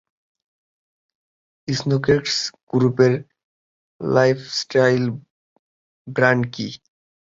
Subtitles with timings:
[1.67, 2.35] Snowtex
[2.69, 3.13] group এর
[4.01, 5.03] lifestyle
[6.07, 6.67] brand কি?